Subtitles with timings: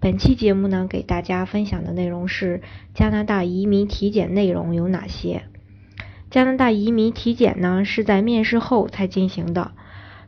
[0.00, 2.62] 本期节目呢，给大家分享的内容是
[2.94, 5.42] 加拿大移民体检内容有哪些？
[6.30, 9.72] 加拿大移民体检呢，是在面试后才进行的，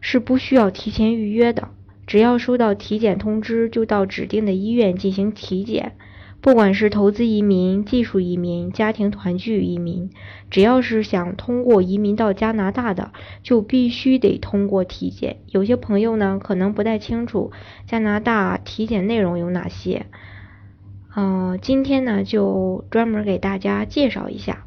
[0.01, 1.69] 是不需要提前预约的，
[2.09, 5.97] 只要收到体检通知，就到指定的医院进行体检。
[6.43, 10.11] 不管是投资移民、技术移民、家庭团聚移民，
[10.51, 15.37] 只要是想通过移民到加拿大的，就必须得通过体检。
[15.49, 17.53] 有些朋友呢，可能不太清楚
[17.87, 20.07] 加拿大体检内容有哪些，
[21.15, 24.65] 嗯，今天呢就专门给大家介绍一下。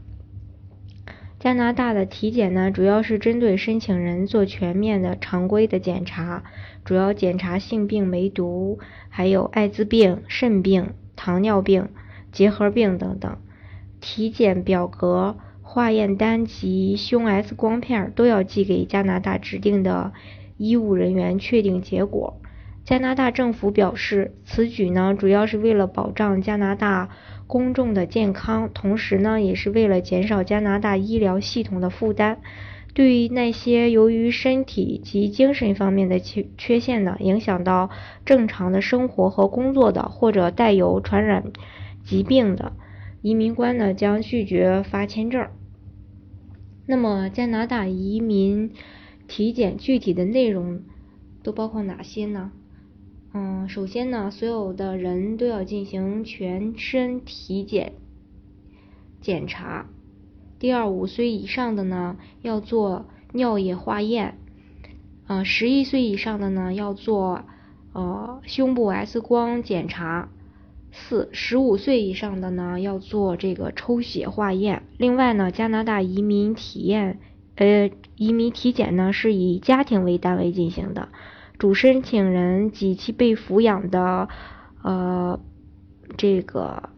[1.40, 6.44] 加拿大的体检呢，主要是针对申请人做全面的常规的检查，
[6.86, 8.78] 主要检查性病、梅毒，
[9.10, 10.94] 还有艾滋病、肾病。
[11.16, 11.90] 糖尿病、
[12.32, 13.38] 结核病等等，
[14.02, 20.14] 体检表格、化验单及胸 X 光片都要寄给加拿大指定的
[20.58, 22.40] 医务人员确定结果。
[22.84, 27.10] 加拿大政府表示，此举呢主要是为了保障加拿大
[27.48, 32.40] 公众的健康，同时呢也是为了减少加拿大医疗系统的负担。
[32.94, 37.90] 对于那些由于身体及精神方面的缺缺陷呢，影响到
[38.24, 41.52] 正常的生活和工作的，或者带有传染
[42.04, 42.74] 疾病的
[43.24, 45.48] 移民官呢，将拒绝发签证。
[46.86, 48.72] 那么，加拿大移民
[49.28, 50.82] 体检具体的内容
[51.42, 52.52] 都包括哪些呢？
[53.34, 57.94] 嗯，首先呢，所有的人都要进行全身体检
[59.20, 59.88] 检查。
[60.64, 64.38] 第二，五岁以上的呢要做尿液化验，
[65.28, 67.44] 呃，十一岁以上的呢要做
[67.92, 70.30] 呃胸部 X 光检查。
[70.90, 74.84] 四，十五岁以上的呢要做这个抽血化验。
[74.98, 77.20] 另外呢，加拿大移民体验
[77.56, 81.10] 呃移民体检呢是以家庭为单位进行的，
[81.60, 84.30] 主申请人及其被抚养的
[84.82, 85.42] 呃
[86.16, 86.90] 这个。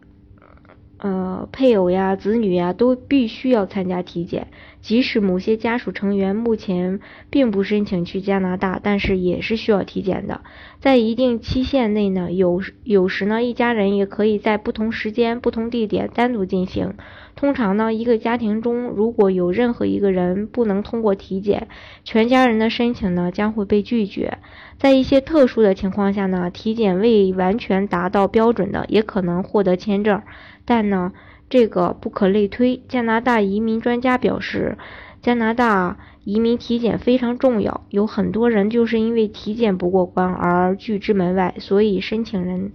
[0.98, 4.48] 呃，配偶呀、子女呀，都必须要参加体检。
[4.80, 10.42] 即使某些家属成员目前并不申请去加拿大，但是也是需要体检的。
[10.78, 16.94] 在一定期限内呢，有有时呢，一家人也可以在不同时间、不同地点单独进行。
[17.34, 21.68] 通常呢，一个家庭中如果有任何一个人不能通过体检，
[22.04, 24.38] 全家人的申请呢将会被拒绝。
[24.78, 30.22] 在一些特殊的情况下呢，体检未完全达到标准的，也可能获得签证。
[30.66, 31.12] 但呢，
[31.48, 32.82] 这个不可类推。
[32.88, 34.76] 加拿大移民专家表示，
[35.22, 42.72] 加拿大移民体检非常重要，有很多人就是因为体检不过关而拒之门外，所以申请人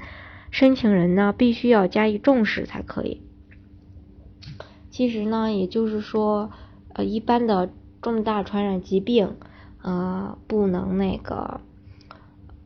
[0.50, 3.22] 申请人呢必须要加以重视才可以。
[4.90, 6.52] 其实呢，也就是说，
[6.94, 7.70] 呃，一般的
[8.02, 9.36] 重大传染疾病，
[9.82, 11.62] 呃，不能那个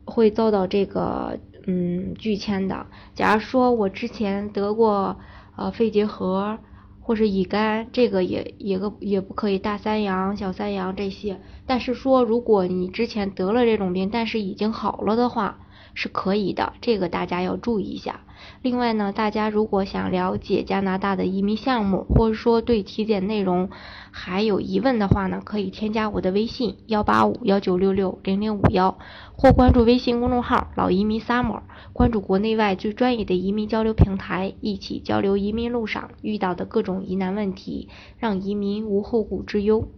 [0.04, 2.86] 会遭到这个嗯拒签的。
[3.14, 5.18] 假如说我之前得过
[5.56, 6.58] 呃肺结核
[7.00, 11.40] 或者乙肝，这个也也个也不可以大三阳、小三阳这些。
[11.66, 15.58] 但是说如果你之前得了这种病，但是已经好了的话。
[15.96, 18.20] 是可以的，这个大家要注意一下。
[18.60, 23.70] 另外呢，大家如果想了解加拿大的移民项目，或者说对体检内容
[24.10, 28.98] 还有疑问的话呢，可以添加我的微信幺八五幺九六六零零五幺，
[29.36, 31.62] 或关注微信公众号老移民 summer，
[31.94, 39.88] 关注国内外最专业的移民交流平台，一起交流移民路上遇到的各种疑难问题，让移民无后顾之忧。